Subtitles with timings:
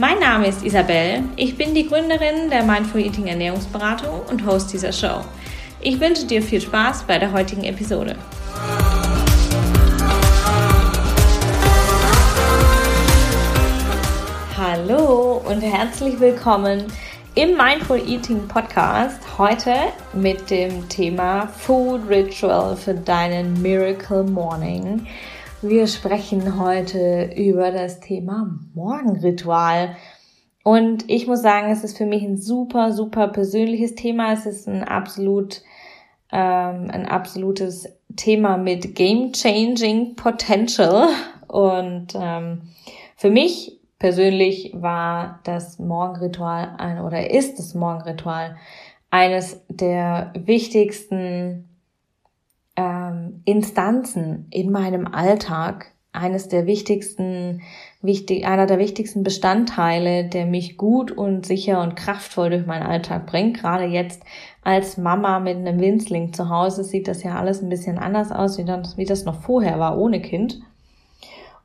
[0.00, 1.24] Mein Name ist Isabel.
[1.34, 5.24] Ich bin die Gründerin der Mindful Eating Ernährungsberatung und Host dieser Show.
[5.80, 8.14] Ich wünsche dir viel Spaß bei der heutigen Episode.
[14.56, 16.84] Hallo und herzlich willkommen
[17.34, 19.18] im Mindful Eating Podcast.
[19.36, 19.74] Heute
[20.12, 25.08] mit dem Thema Food Ritual für deinen Miracle Morning.
[25.60, 29.96] Wir sprechen heute über das Thema Morgenritual.
[30.62, 34.32] Und ich muss sagen, es ist für mich ein super, super persönliches Thema.
[34.32, 35.62] Es ist ein absolut,
[36.30, 41.08] ähm, ein absolutes Thema mit game-changing Potential.
[41.48, 42.62] Und ähm,
[43.16, 48.56] für mich persönlich war das Morgenritual ein oder ist das Morgenritual
[49.10, 51.68] eines der wichtigsten
[52.78, 57.60] ähm, Instanzen in meinem Alltag eines der wichtigsten,
[58.02, 63.26] wichtig, einer der wichtigsten Bestandteile, der mich gut und sicher und kraftvoll durch meinen Alltag
[63.26, 63.58] bringt.
[63.58, 64.22] Gerade jetzt
[64.62, 68.58] als Mama mit einem Winzling zu Hause sieht das ja alles ein bisschen anders aus,
[68.58, 70.60] wie das, wie das noch vorher war, ohne Kind.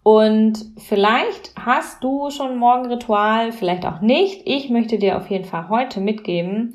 [0.02, 4.42] Und vielleicht hast du schon ein Morgenritual, vielleicht auch nicht.
[4.46, 6.74] Ich möchte dir auf jeden Fall heute mitgeben,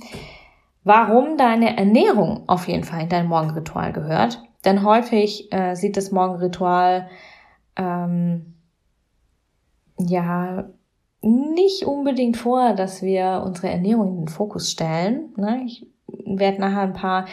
[0.85, 4.43] warum deine Ernährung auf jeden Fall in dein Morgenritual gehört.
[4.65, 7.09] Denn häufig äh, sieht das Morgenritual
[7.77, 8.55] ähm,
[9.99, 10.69] ja
[11.21, 15.33] nicht unbedingt vor, dass wir unsere Ernährung in den Fokus stellen.
[15.37, 15.63] Ne?
[15.67, 17.27] Ich werde nachher ein paar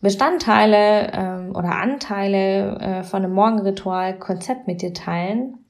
[0.00, 5.64] Bestandteile ähm, oder Anteile äh, von einem Morgenritual-Konzept mit dir teilen.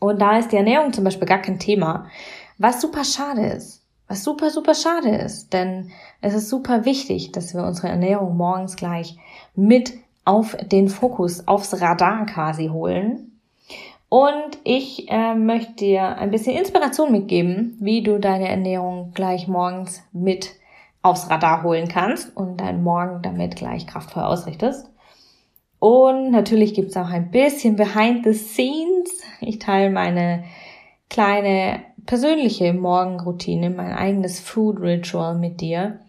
[0.00, 2.06] Und da ist die Ernährung zum Beispiel gar kein Thema,
[2.58, 3.81] was super schade ist.
[4.12, 5.90] Was super, super schade ist, denn
[6.20, 9.16] es ist super wichtig, dass wir unsere Ernährung morgens gleich
[9.54, 9.94] mit
[10.26, 13.40] auf den Fokus, aufs Radar quasi holen.
[14.10, 20.02] Und ich äh, möchte dir ein bisschen Inspiration mitgeben, wie du deine Ernährung gleich morgens
[20.12, 20.56] mit
[21.00, 24.90] aufs Radar holen kannst und deinen Morgen damit gleich kraftvoll ausrichtest.
[25.78, 29.22] Und natürlich gibt's auch ein bisschen Behind the Scenes.
[29.40, 30.44] Ich teile meine
[31.08, 36.00] kleine persönliche Morgenroutine, mein eigenes Food Ritual mit dir,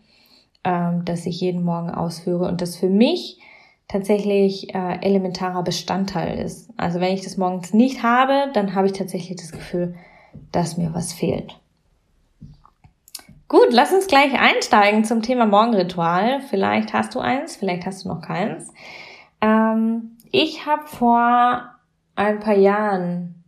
[0.64, 3.40] ähm, das ich jeden Morgen ausführe und das für mich
[3.88, 6.70] tatsächlich äh, elementarer Bestandteil ist.
[6.78, 9.96] Also wenn ich das morgens nicht habe, dann habe ich tatsächlich das Gefühl,
[10.52, 11.60] dass mir was fehlt.
[13.48, 16.42] Gut, lass uns gleich einsteigen zum Thema Morgenritual.
[16.50, 18.74] Vielleicht hast du eins, vielleicht hast du noch keins.
[19.42, 21.62] Ähm, ich habe vor
[22.16, 23.43] ein paar Jahren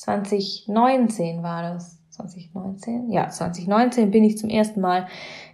[0.00, 1.98] 2019 war das.
[2.10, 3.10] 2019?
[3.10, 5.06] Ja, 2019 bin ich zum ersten Mal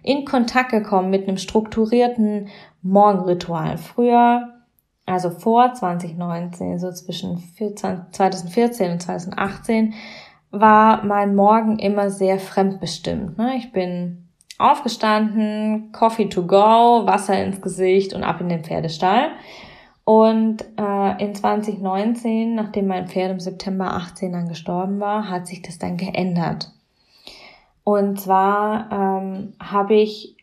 [0.03, 2.47] in Kontakt gekommen mit einem strukturierten
[2.81, 3.77] Morgenritual.
[3.77, 4.53] Früher,
[5.05, 7.41] also vor 2019, so zwischen
[7.71, 9.93] 2014 und 2018,
[10.51, 13.37] war mein Morgen immer sehr fremdbestimmt.
[13.37, 13.55] Ne?
[13.57, 14.27] Ich bin
[14.57, 19.31] aufgestanden, Coffee to go, Wasser ins Gesicht und ab in den Pferdestall.
[20.07, 25.61] Und äh, in 2019, nachdem mein Pferd im September 18 dann gestorben war, hat sich
[25.61, 26.71] das dann geändert.
[27.83, 30.37] Und zwar ähm, habe ich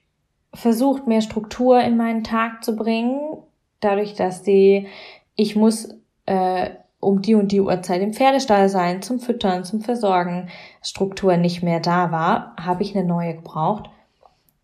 [0.53, 3.39] versucht, mehr Struktur in meinen Tag zu bringen,
[3.81, 4.87] dadurch, dass die,
[5.35, 5.89] ich muss
[6.27, 6.69] äh,
[7.01, 10.51] um die und die Uhrzeit im Pferdestall sein, zum Füttern, zum Versorgen,
[10.83, 13.89] Struktur nicht mehr da war, habe ich eine neue gebraucht.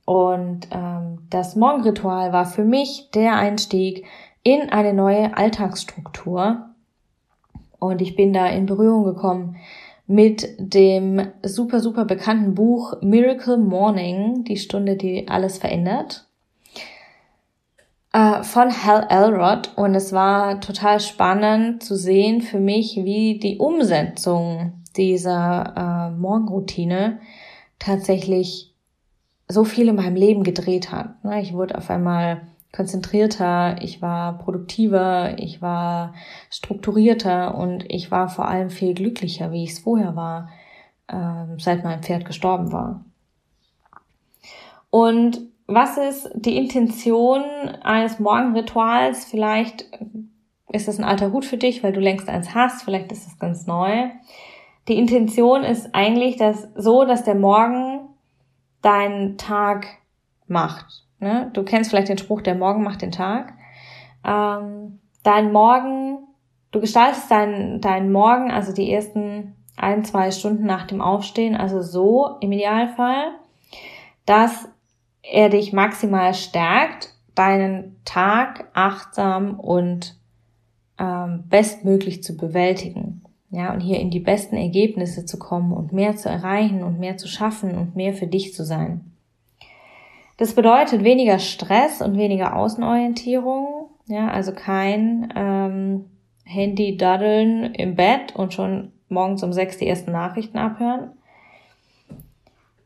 [0.05, 4.05] Und ähm, das Morgenritual war für mich der Einstieg
[4.43, 6.71] in eine neue Alltagsstruktur.
[7.79, 9.57] Und ich bin da in Berührung gekommen
[10.07, 16.27] mit dem super, super bekannten Buch Miracle Morning, die Stunde, die alles verändert,
[18.13, 19.73] äh, von Hal Elrod.
[19.77, 27.21] Und es war total spannend zu sehen für mich, wie die Umsetzung dieser äh, Morgenroutine
[27.79, 28.75] tatsächlich
[29.49, 31.25] so viel in meinem Leben gedreht hat.
[31.25, 36.15] Ne, ich wurde auf einmal konzentrierter, ich war produktiver, ich war
[36.51, 40.49] strukturierter und ich war vor allem viel glücklicher, wie ich es vorher war,
[41.09, 43.05] äh, seit mein Pferd gestorben war.
[44.91, 47.43] Und was ist die Intention
[47.83, 49.25] eines Morgenrituals?
[49.25, 49.87] Vielleicht
[50.73, 53.39] ist das ein alter Hut für dich, weil du längst eins hast, vielleicht ist es
[53.39, 54.11] ganz neu.
[54.89, 58.09] die Intention ist eigentlich dass, so, dass der Morgen
[58.83, 59.87] deinen Tag
[60.49, 61.05] macht.
[61.21, 61.51] Ne?
[61.53, 63.53] Du kennst vielleicht den Spruch, der Morgen macht den Tag.
[64.27, 66.19] Ähm, dein Morgen,
[66.73, 71.83] du gestaltest deinen dein Morgen, also die ersten ein, zwei Stunden nach dem Aufstehen, also
[71.83, 73.33] so im Idealfall,
[74.27, 74.69] dass
[75.23, 80.17] er dich maximal stärkt, deinen Tag achtsam und
[80.99, 83.23] ähm, bestmöglich zu bewältigen.
[83.51, 87.17] Ja, und hier in die besten Ergebnisse zu kommen und mehr zu erreichen und mehr
[87.17, 89.10] zu schaffen und mehr für dich zu sein.
[90.41, 96.07] Das bedeutet weniger Stress und weniger Außenorientierung, ja, also kein ähm,
[96.45, 101.11] Handy-Daddeln im Bett und schon morgens um sechs die ersten Nachrichten abhören,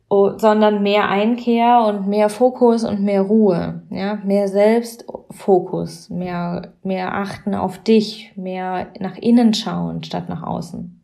[0.09, 7.15] oh, sondern mehr Einkehr und mehr Fokus und mehr Ruhe, ja, mehr Selbstfokus, mehr, mehr
[7.15, 11.01] achten auf dich, mehr nach innen schauen statt nach außen.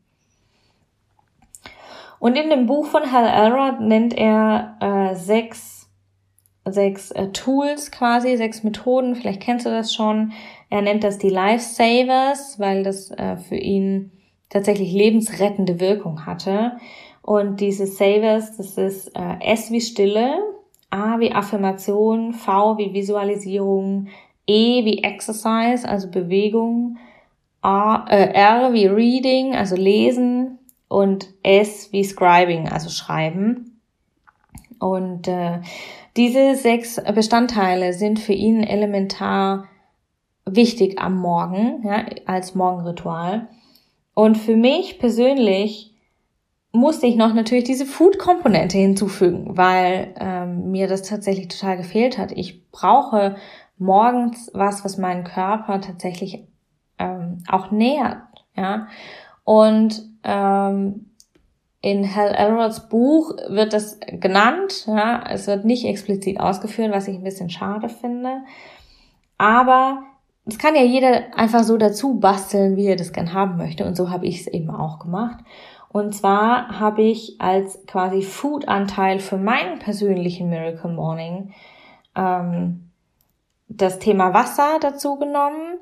[2.18, 5.79] Und in dem Buch von Hal Elrod nennt er äh, sechs,
[6.72, 10.32] sechs äh, Tools quasi, sechs Methoden, vielleicht kennst du das schon.
[10.68, 14.12] Er nennt das die Lifesavers, weil das äh, für ihn
[14.48, 16.72] tatsächlich lebensrettende Wirkung hatte.
[17.22, 20.38] Und diese Savers, das ist äh, S wie Stille,
[20.90, 24.08] A wie Affirmation, V wie Visualisierung,
[24.46, 26.98] E wie Exercise, also Bewegung,
[27.62, 30.58] A, äh, R wie Reading, also Lesen
[30.88, 33.80] und S wie Scribing, also Schreiben.
[34.80, 35.60] Und äh,
[36.16, 39.68] diese sechs Bestandteile sind für ihn elementar
[40.44, 43.48] wichtig am Morgen, ja, als Morgenritual.
[44.14, 45.94] Und für mich persönlich
[46.72, 52.32] musste ich noch natürlich diese Food-Komponente hinzufügen, weil ähm, mir das tatsächlich total gefehlt hat.
[52.32, 53.36] Ich brauche
[53.78, 56.44] morgens was, was meinen Körper tatsächlich
[56.98, 58.22] ähm, auch nähert.
[58.56, 58.86] Ja?
[59.44, 61.09] Und ähm,
[61.82, 64.86] in Hal Elrods Buch wird das genannt.
[64.86, 65.24] Ja?
[65.30, 68.42] Es wird nicht explizit ausgeführt, was ich ein bisschen schade finde.
[69.38, 70.02] Aber
[70.44, 73.84] es kann ja jeder einfach so dazu basteln, wie er das gern haben möchte.
[73.86, 75.38] Und so habe ich es eben auch gemacht.
[75.88, 81.52] Und zwar habe ich als quasi Food-Anteil für meinen persönlichen Miracle Morning
[82.14, 82.90] ähm,
[83.68, 85.78] das Thema Wasser dazu genommen.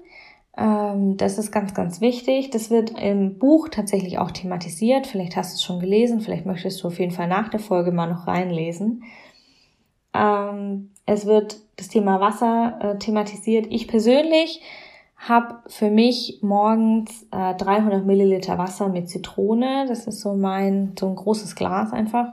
[0.59, 2.51] Ähm, das ist ganz, ganz wichtig.
[2.51, 5.07] Das wird im Buch tatsächlich auch thematisiert.
[5.07, 7.93] Vielleicht hast du es schon gelesen, vielleicht möchtest du auf jeden Fall nach der Folge
[7.93, 9.05] mal noch reinlesen.
[10.13, 13.67] Ähm, es wird das Thema Wasser äh, thematisiert.
[13.71, 14.61] Ich persönlich
[15.17, 19.87] habe für mich morgens äh, 300 Milliliter Wasser mit Zitrone.
[19.87, 22.33] Das ist so mein, so ein großes Glas einfach.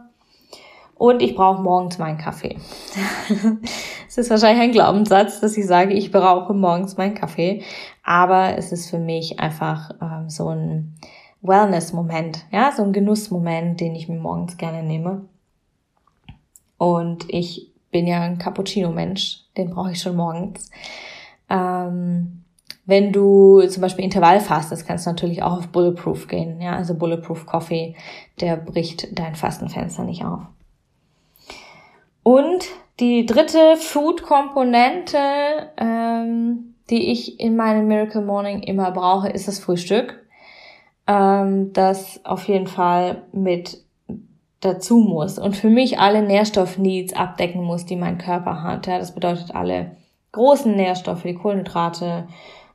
[0.96, 2.58] Und ich brauche morgens meinen Kaffee.
[4.08, 7.64] Es ist wahrscheinlich ein Glaubenssatz, dass ich sage, ich brauche morgens meinen Kaffee.
[8.02, 10.96] Aber es ist für mich einfach ähm, so ein
[11.42, 15.26] Wellness-Moment, ja, so ein Genussmoment, den ich mir morgens gerne nehme.
[16.78, 20.70] Und ich bin ja ein Cappuccino-Mensch, den brauche ich schon morgens.
[21.50, 22.44] Ähm,
[22.86, 26.62] wenn du zum Beispiel Intervall fastest, kannst du natürlich auch auf Bulletproof gehen.
[26.62, 27.96] Ja, also Bulletproof Coffee,
[28.40, 30.42] der bricht dein Fastenfenster nicht auf.
[32.26, 32.66] Und
[33.00, 35.20] die dritte Food-Komponente,
[35.78, 40.26] ähm, die ich in meinem Miracle Morning immer brauche, ist das Frühstück.
[41.06, 43.78] Ähm, das auf jeden Fall mit
[44.60, 48.88] dazu muss und für mich alle Nährstoffneeds abdecken muss, die mein Körper hat.
[48.88, 49.92] Ja, das bedeutet alle
[50.32, 52.28] großen Nährstoffe, die Kohlenhydrate,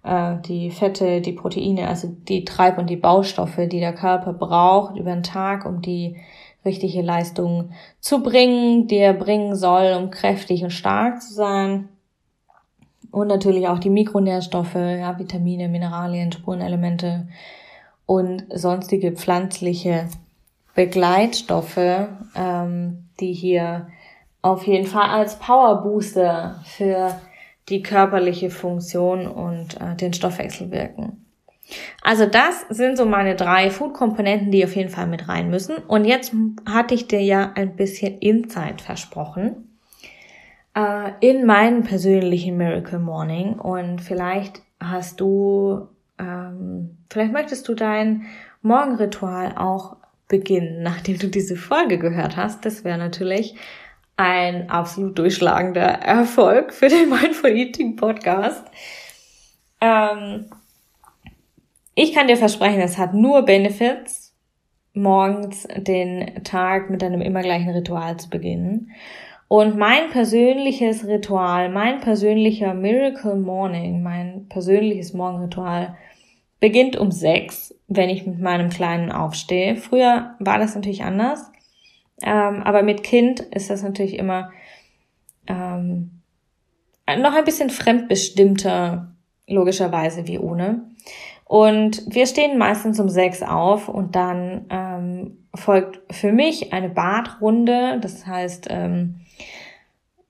[0.02, 4.96] äh, die Fette, die Proteine, also die Treib- und die Baustoffe, die der Körper braucht
[4.96, 6.16] über den Tag, um die
[6.64, 11.88] richtige Leistung zu bringen, die er bringen soll, um kräftig und stark zu sein.
[13.10, 17.28] Und natürlich auch die Mikronährstoffe, ja, Vitamine, Mineralien, Spurenelemente
[18.06, 20.08] und sonstige pflanzliche
[20.74, 23.88] Begleitstoffe, ähm, die hier
[24.42, 27.20] auf jeden Fall als Powerbooster für
[27.70, 31.24] die körperliche Funktion und äh, den Stoffwechsel wirken.
[32.02, 35.76] Also das sind so meine drei Food-Komponenten, die auf jeden Fall mit rein müssen.
[35.76, 36.32] Und jetzt
[36.68, 39.78] hatte ich dir ja ein bisschen Insight versprochen
[40.74, 43.54] äh, in meinen persönlichen Miracle Morning.
[43.54, 48.24] Und vielleicht hast du, ähm, vielleicht möchtest du dein
[48.62, 49.96] Morgenritual auch
[50.28, 52.64] beginnen, nachdem du diese Folge gehört hast.
[52.64, 53.54] Das wäre natürlich
[54.20, 58.62] ein absolut durchschlagender Erfolg für den Mindful Eating Podcast.
[59.80, 60.50] Ähm,
[61.94, 64.34] ich kann dir versprechen, es hat nur Benefits,
[64.92, 68.90] morgens den Tag mit einem immer gleichen Ritual zu beginnen.
[69.48, 75.96] Und mein persönliches Ritual, mein persönlicher Miracle Morning, mein persönliches Morgenritual
[76.60, 79.76] beginnt um sechs wenn ich mit meinem Kleinen aufstehe.
[79.76, 81.50] Früher war das natürlich anders,
[82.22, 84.50] ähm, aber mit Kind ist das natürlich immer
[85.46, 86.22] ähm,
[87.18, 89.12] noch ein bisschen fremdbestimmter,
[89.46, 90.84] logischerweise wie ohne.
[91.44, 97.98] Und wir stehen meistens um sechs auf und dann ähm, folgt für mich eine Badrunde,
[98.00, 99.16] das heißt ähm,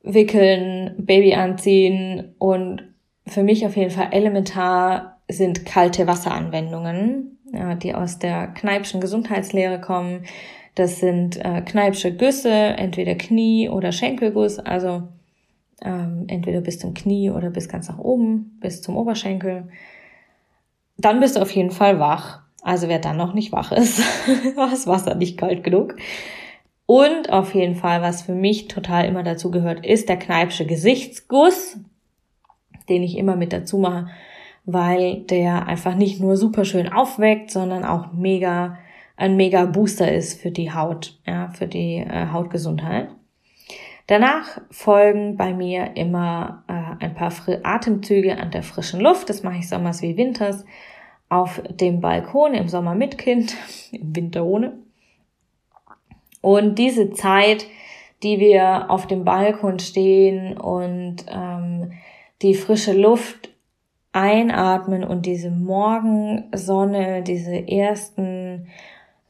[0.02, 2.84] wickeln, Baby anziehen und
[3.26, 9.80] für mich auf jeden Fall elementar sind kalte Wasseranwendungen, ja, die aus der Kneipschen Gesundheitslehre
[9.80, 10.24] kommen.
[10.74, 15.02] Das sind äh, Kneipsche Güsse, entweder Knie- oder Schenkelguss, also
[15.82, 19.68] ähm, entweder bis zum Knie oder bis ganz nach oben, bis zum Oberschenkel.
[20.96, 22.42] Dann bist du auf jeden Fall wach.
[22.62, 24.00] Also wer dann noch nicht wach ist,
[24.56, 25.96] war das Wasser nicht kalt genug.
[26.86, 31.78] Und auf jeden Fall, was für mich total immer dazu gehört, ist der Kneipsche Gesichtsguss,
[32.88, 34.08] den ich immer mit dazu mache,
[34.64, 38.76] weil der einfach nicht nur super schön aufweckt, sondern auch mega
[39.20, 43.10] ein mega Booster ist für die Haut, ja, für die äh, Hautgesundheit.
[44.06, 47.30] Danach folgen bei mir immer äh, ein paar
[47.62, 49.28] Atemzüge an der frischen Luft.
[49.28, 50.64] Das mache ich sommers wie winters
[51.28, 53.54] auf dem Balkon, im Sommer mit Kind,
[53.92, 54.78] im Winter ohne.
[56.40, 57.66] Und diese Zeit,
[58.22, 61.92] die wir auf dem Balkon stehen und ähm,
[62.40, 63.50] die frische Luft
[64.12, 68.66] einatmen und diese Morgensonne, diese ersten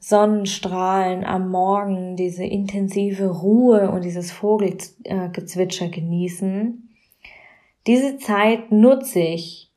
[0.03, 6.89] Sonnenstrahlen am Morgen, diese intensive Ruhe und dieses Vogelgezwitscher genießen.
[7.85, 9.71] Diese Zeit nutze ich,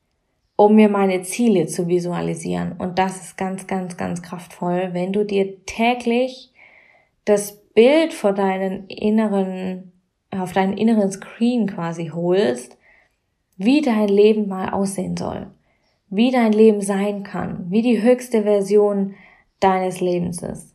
[0.56, 2.72] um mir meine Ziele zu visualisieren.
[2.78, 6.54] Und das ist ganz, ganz, ganz kraftvoll, wenn du dir täglich
[7.26, 9.92] das Bild vor deinen inneren,
[10.30, 12.78] auf deinen inneren Screen quasi holst,
[13.58, 15.48] wie dein Leben mal aussehen soll,
[16.08, 19.14] wie dein Leben sein kann, wie die höchste Version
[19.60, 20.74] deines Lebens ist.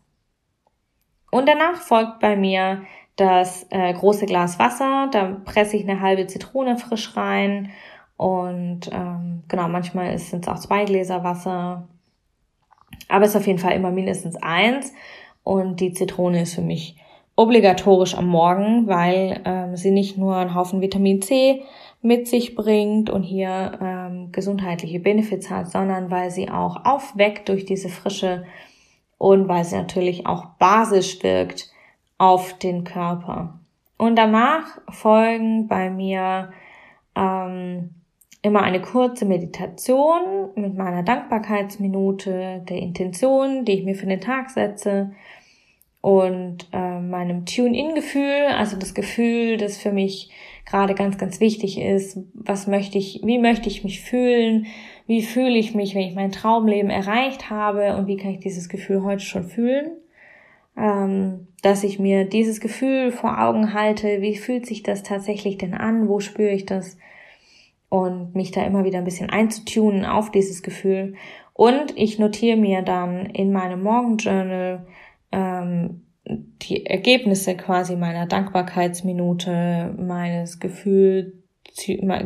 [1.31, 2.83] Und danach folgt bei mir
[3.15, 7.69] das äh, große Glas Wasser, da presse ich eine halbe Zitrone frisch rein.
[8.17, 11.87] Und ähm, genau, manchmal sind es auch zwei Gläser Wasser,
[13.07, 14.93] aber es ist auf jeden Fall immer mindestens eins.
[15.43, 16.95] Und die Zitrone ist für mich
[17.35, 21.63] obligatorisch am Morgen, weil ähm, sie nicht nur einen Haufen Vitamin C
[22.01, 27.65] mit sich bringt und hier ähm, gesundheitliche Benefits hat, sondern weil sie auch aufweckt durch
[27.65, 28.45] diese frische
[29.19, 31.71] und weil sie natürlich auch basisch wirkt
[32.17, 33.59] auf den Körper.
[33.97, 36.51] Und danach folgen bei mir
[37.15, 37.91] ähm,
[38.41, 44.49] immer eine kurze Meditation mit meiner Dankbarkeitsminute, der Intention, die ich mir für den Tag
[44.49, 45.11] setze
[46.01, 50.31] und äh, meinem Tune-in-Gefühl, also das Gefühl, das für mich
[50.69, 52.19] gerade ganz, ganz wichtig ist.
[52.33, 54.67] Was möchte ich, wie möchte ich mich fühlen?
[55.07, 57.95] Wie fühle ich mich, wenn ich mein Traumleben erreicht habe?
[57.95, 59.91] Und wie kann ich dieses Gefühl heute schon fühlen?
[60.77, 64.21] Ähm, dass ich mir dieses Gefühl vor Augen halte.
[64.21, 66.07] Wie fühlt sich das tatsächlich denn an?
[66.07, 66.97] Wo spüre ich das?
[67.89, 71.15] Und mich da immer wieder ein bisschen einzutunen auf dieses Gefühl.
[71.53, 74.85] Und ich notiere mir dann in meinem Morgenjournal
[75.31, 81.33] ähm, die Ergebnisse quasi meiner Dankbarkeitsminute, meines Gefühl,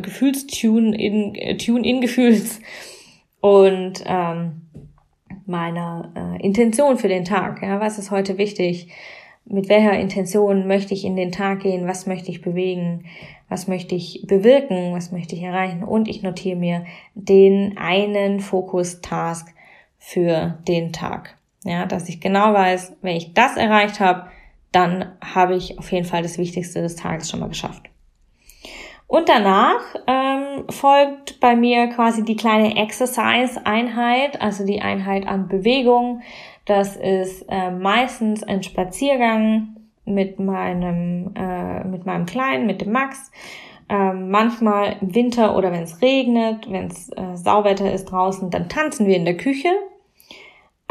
[0.02, 2.60] Gefühlstune in, äh, Tune in Gefühls
[3.40, 4.62] und ähm,
[5.46, 7.62] meiner äh, Intention für den Tag.
[7.62, 8.88] Ja, was ist heute wichtig?
[9.46, 11.86] Mit welcher Intention möchte ich in den Tag gehen?
[11.86, 13.04] Was möchte ich bewegen?
[13.48, 14.94] Was möchte ich bewirken?
[14.94, 15.84] Was möchte ich erreichen?
[15.84, 19.54] Und ich notiere mir den einen Fokus-Task
[19.98, 21.36] für den Tag.
[21.64, 24.28] Ja, dass ich genau weiß, wenn ich das erreicht habe,
[24.70, 27.88] dann habe ich auf jeden Fall das Wichtigste des Tages schon mal geschafft.
[29.06, 36.22] Und danach ähm, folgt bei mir quasi die kleine Exercise-Einheit, also die Einheit an Bewegung.
[36.64, 43.30] Das ist äh, meistens ein Spaziergang mit meinem, äh, mit meinem Kleinen, mit dem Max.
[43.88, 48.68] Ähm, manchmal im Winter oder wenn es regnet, wenn es äh, Sauwetter ist draußen, dann
[48.68, 49.68] tanzen wir in der Küche.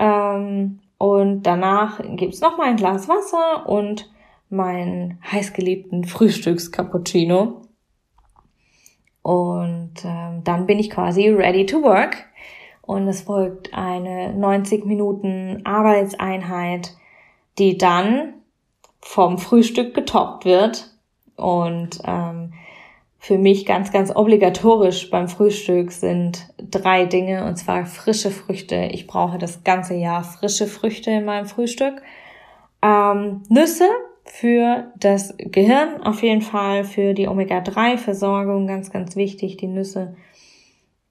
[0.04, 4.12] Ähm, und danach gibt's noch mal ein Glas Wasser und
[4.50, 7.62] meinen heißgeliebten Frühstücks-Cappuccino.
[9.22, 12.26] Und ähm, dann bin ich quasi ready to work.
[12.82, 16.96] Und es folgt eine 90 Minuten Arbeitseinheit,
[17.58, 18.34] die dann
[19.00, 20.94] vom Frühstück getoppt wird.
[21.38, 22.54] Und ähm,
[23.24, 28.90] für mich ganz, ganz obligatorisch beim Frühstück sind drei Dinge, und zwar frische Früchte.
[28.92, 32.02] Ich brauche das ganze Jahr frische Früchte in meinem Frühstück.
[32.82, 33.88] Ähm, Nüsse
[34.26, 40.18] für das Gehirn auf jeden Fall, für die Omega-3-Versorgung ganz, ganz wichtig, die Nüsse.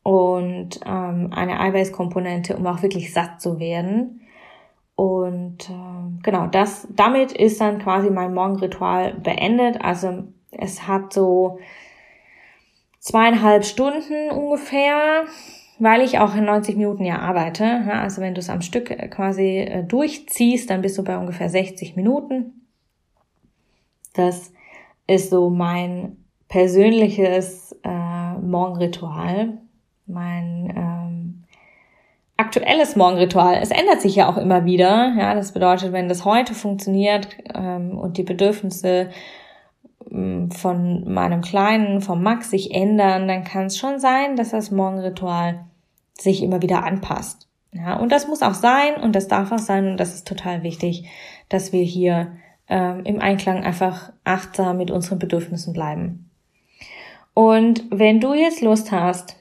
[0.02, 4.20] und ähm, eine Eiweißkomponente, um auch wirklich satt zu werden.
[4.96, 9.82] Und äh, genau, das damit ist dann quasi mein Morgenritual beendet.
[9.82, 11.58] Also es hat so
[13.02, 15.24] zweieinhalb Stunden ungefähr,
[15.78, 17.64] weil ich auch in 90 Minuten ja arbeite.
[17.64, 21.18] Ja, also wenn du es am Stück äh, quasi äh, durchziehst, dann bist du bei
[21.18, 22.68] ungefähr 60 Minuten.
[24.14, 24.52] Das
[25.06, 26.16] ist so mein
[26.48, 29.58] persönliches äh, Morgenritual,
[30.06, 31.44] mein ähm,
[32.36, 33.58] aktuelles Morgenritual.
[33.60, 35.14] Es ändert sich ja auch immer wieder.
[35.18, 39.10] Ja, das bedeutet, wenn das heute funktioniert ähm, und die Bedürfnisse
[40.50, 45.64] von meinem Kleinen, vom Max sich ändern, dann kann es schon sein, dass das Morgenritual
[46.18, 47.48] sich immer wieder anpasst.
[47.72, 50.62] Ja, und das muss auch sein und das darf auch sein und das ist total
[50.62, 51.08] wichtig,
[51.48, 52.32] dass wir hier
[52.68, 56.30] ähm, im Einklang einfach achtsam mit unseren Bedürfnissen bleiben.
[57.32, 59.36] Und wenn du jetzt Lust hast,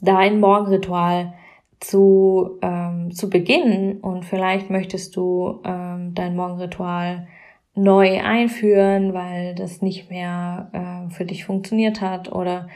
[0.00, 1.34] dein Morgenritual
[1.78, 7.28] zu, ähm, zu beginnen und vielleicht möchtest du ähm, dein Morgenritual
[7.74, 12.68] neu einführen, weil das nicht mehr äh, für dich funktioniert hat oder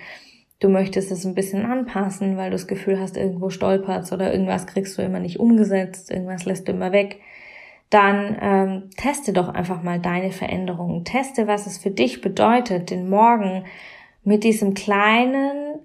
[0.61, 4.67] du möchtest es ein bisschen anpassen, weil du das Gefühl hast, irgendwo stolperst oder irgendwas
[4.67, 7.21] kriegst du immer nicht umgesetzt, irgendwas lässt du immer weg,
[7.91, 11.05] dann ähm, teste doch einfach mal deine Veränderungen.
[11.05, 13.65] Teste, was es für dich bedeutet, den Morgen
[14.25, 15.79] mit diesem kleinen,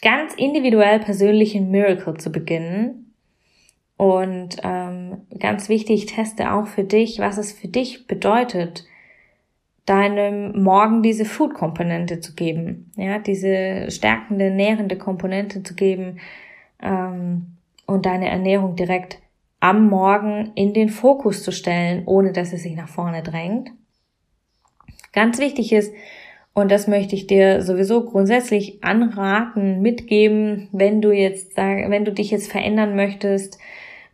[0.00, 3.07] ganz individuell persönlichen Miracle zu beginnen.
[3.98, 8.86] Und ähm, ganz wichtig, teste auch für dich, was es für dich bedeutet,
[9.86, 16.20] deinem Morgen diese Food-Komponente zu geben, ja, diese stärkende, nährende Komponente zu geben
[16.80, 19.18] ähm, und deine Ernährung direkt
[19.58, 23.70] am Morgen in den Fokus zu stellen, ohne dass es sich nach vorne drängt.
[25.12, 25.92] Ganz wichtig ist,
[26.54, 32.30] und das möchte ich dir sowieso grundsätzlich anraten, mitgeben, wenn du jetzt wenn du dich
[32.30, 33.58] jetzt verändern möchtest,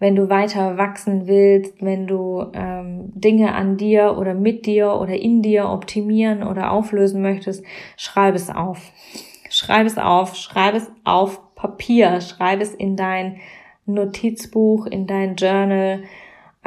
[0.05, 5.14] wenn du weiter wachsen willst, wenn du ähm, Dinge an dir oder mit dir oder
[5.14, 7.64] in dir optimieren oder auflösen möchtest,
[7.97, 8.93] schreib es auf.
[9.49, 13.40] Schreib es auf, schreib es auf Papier, schreib es in dein
[13.87, 16.03] Notizbuch, in dein Journal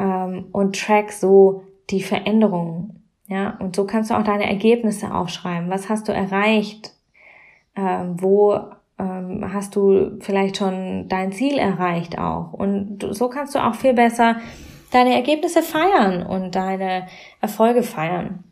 [0.00, 3.04] ähm, und track so die Veränderungen.
[3.28, 5.70] Ja, und so kannst du auch deine Ergebnisse aufschreiben.
[5.70, 6.92] Was hast du erreicht?
[7.76, 8.58] Ähm, wo
[8.98, 12.52] ähm, hast du vielleicht schon dein Ziel erreicht auch?
[12.52, 14.36] Und so kannst du auch viel besser
[14.90, 17.06] deine Ergebnisse feiern und deine
[17.40, 18.44] Erfolge feiern.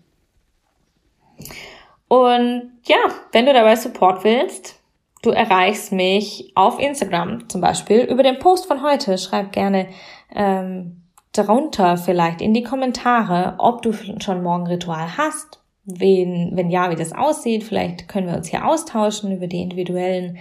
[2.08, 2.96] Und ja,
[3.32, 4.80] wenn du dabei Support willst,
[5.22, 9.18] du erreichst mich auf Instagram zum Beispiel über den Post von heute.
[9.18, 9.88] Schreib gerne
[10.34, 15.60] ähm, darunter vielleicht in die Kommentare, ob du schon Morgenritual hast.
[15.86, 17.64] Wen, wenn ja, wie das aussieht.
[17.64, 20.38] Vielleicht können wir uns hier austauschen über die individuellen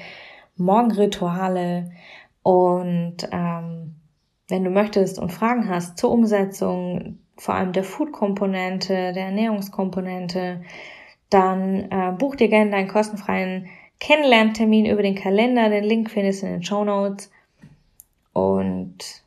[0.57, 1.91] Morgenrituale.
[2.41, 3.95] Und ähm,
[4.47, 10.61] wenn du möchtest und Fragen hast zur Umsetzung, vor allem der Food-Komponente, der Ernährungskomponente,
[11.29, 13.67] dann äh, buch dir gerne deinen kostenfreien
[13.99, 15.69] Kennenlerntermin über den Kalender.
[15.69, 17.31] Den Link findest du in den Show Notes.
[18.33, 19.24] Und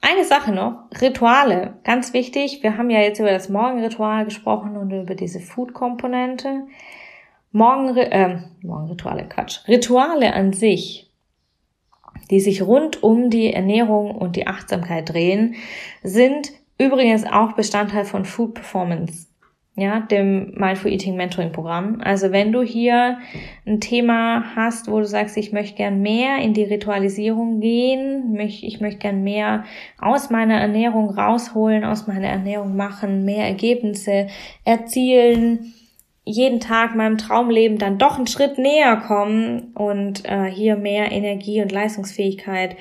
[0.00, 2.62] eine Sache noch, Rituale, ganz wichtig.
[2.62, 6.66] Wir haben ja jetzt über das Morgenritual gesprochen und über diese Food-Komponente.
[7.52, 9.66] Morgen, äh, Morgenrituale, Quatsch.
[9.68, 11.10] Rituale an sich,
[12.30, 15.56] die sich rund um die Ernährung und die Achtsamkeit drehen,
[16.02, 19.29] sind übrigens auch Bestandteil von Food Performance
[19.80, 22.00] ja, dem Mindful Eating Mentoring Programm.
[22.02, 23.18] Also wenn du hier
[23.66, 28.80] ein Thema hast, wo du sagst, ich möchte gern mehr in die Ritualisierung gehen, ich
[28.80, 29.64] möchte gern mehr
[29.98, 34.28] aus meiner Ernährung rausholen, aus meiner Ernährung machen, mehr Ergebnisse
[34.64, 35.72] erzielen,
[36.24, 41.62] jeden Tag meinem Traumleben dann doch einen Schritt näher kommen und äh, hier mehr Energie
[41.62, 42.76] und Leistungsfähigkeit,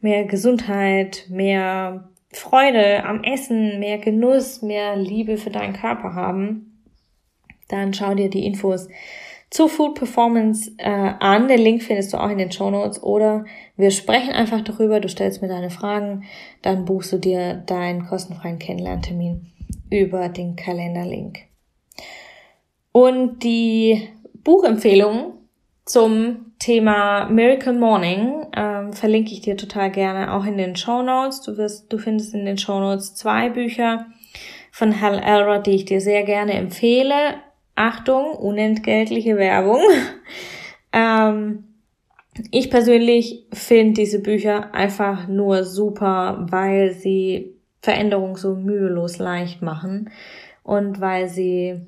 [0.00, 6.84] mehr Gesundheit, mehr Freude am Essen, mehr Genuss, mehr Liebe für deinen Körper haben,
[7.68, 8.88] dann schau dir die Infos
[9.50, 11.48] zu Food Performance äh, an.
[11.48, 13.44] Den Link findest du auch in den Show Notes oder
[13.76, 15.00] wir sprechen einfach darüber.
[15.00, 16.24] Du stellst mir deine Fragen,
[16.62, 19.46] dann buchst du dir deinen kostenfreien Kennenlerntermin
[19.90, 21.38] über den Kalenderlink.
[22.92, 25.37] Und die Buchempfehlung
[25.88, 31.40] zum Thema Miracle Morning ähm, verlinke ich dir total gerne auch in den Show Notes.
[31.40, 34.06] Du wirst, du findest in den Show Notes zwei Bücher
[34.70, 37.36] von Hal Elrod, die ich dir sehr gerne empfehle.
[37.74, 39.80] Achtung, unentgeltliche Werbung.
[40.92, 41.64] ähm,
[42.50, 50.10] ich persönlich finde diese Bücher einfach nur super, weil sie Veränderung so mühelos leicht machen
[50.64, 51.80] und weil sie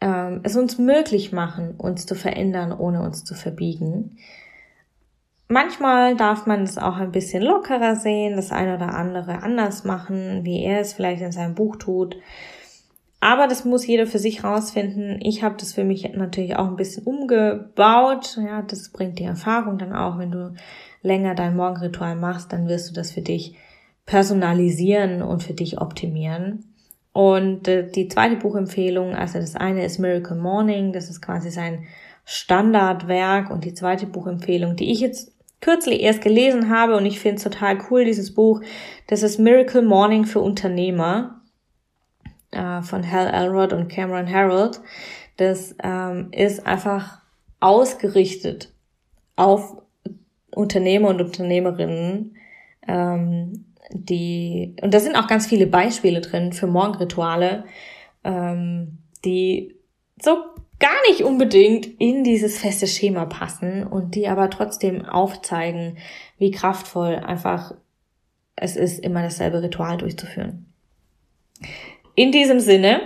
[0.00, 4.16] ähm, es uns möglich machen, uns zu verändern, ohne uns zu verbiegen.
[5.48, 10.44] Manchmal darf man es auch ein bisschen lockerer sehen, das eine oder andere anders machen,
[10.44, 12.16] wie er es vielleicht in seinem Buch tut.
[13.20, 15.18] Aber das muss jeder für sich rausfinden.
[15.22, 18.38] Ich habe das für mich natürlich auch ein bisschen umgebaut.
[18.44, 20.54] Ja, das bringt die Erfahrung dann auch, wenn du
[21.02, 23.56] länger dein Morgenritual machst, dann wirst du das für dich
[24.06, 26.74] personalisieren und für dich optimieren.
[27.18, 31.84] Und äh, die zweite Buchempfehlung, also das eine ist Miracle Morning, das ist quasi sein
[32.24, 37.38] Standardwerk und die zweite Buchempfehlung, die ich jetzt kürzlich erst gelesen habe und ich finde
[37.38, 38.60] es total cool, dieses Buch,
[39.08, 41.40] das ist Miracle Morning für Unternehmer
[42.52, 44.80] äh, von Hal Elrod und Cameron Harold.
[45.38, 47.20] Das ähm, ist einfach
[47.58, 48.72] ausgerichtet
[49.34, 49.82] auf
[50.54, 52.36] Unternehmer und Unternehmerinnen,
[52.86, 57.64] ähm, die, und da sind auch ganz viele Beispiele drin für Morgenrituale,
[58.24, 59.76] ähm, die
[60.20, 60.36] so
[60.78, 65.98] gar nicht unbedingt in dieses feste Schema passen und die aber trotzdem aufzeigen,
[66.38, 67.74] wie kraftvoll einfach
[68.54, 70.72] es ist, immer dasselbe Ritual durchzuführen.
[72.14, 73.00] In diesem Sinne,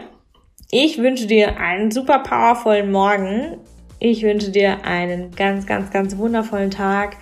[0.71, 3.59] ich wünsche dir einen super powervollen Morgen.
[3.99, 7.17] Ich wünsche dir einen ganz, ganz, ganz wundervollen Tag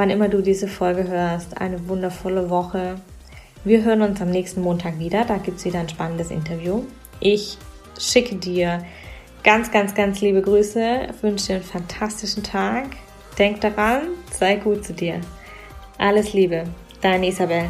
[0.00, 1.60] wann immer du diese Folge hörst.
[1.60, 2.94] Eine wundervolle Woche.
[3.64, 5.26] Wir hören uns am nächsten Montag wieder.
[5.26, 6.84] Da gibt es wieder ein spannendes Interview.
[7.20, 7.58] Ich
[7.98, 8.82] schicke dir
[9.44, 11.08] ganz, ganz, ganz liebe Grüße.
[11.20, 12.86] Wünsche dir einen fantastischen Tag.
[13.38, 15.20] Denk daran, sei gut zu dir.
[15.98, 16.64] Alles Liebe,
[17.02, 17.66] deine Isabel.